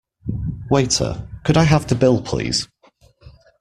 Waiter, 0.71 1.27
could 1.45 1.55
I 1.57 1.63
have 1.65 1.85
the 1.85 1.93
bill 1.93 2.23
please? 2.23 2.67